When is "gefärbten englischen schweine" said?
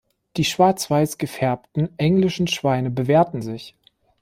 1.19-2.89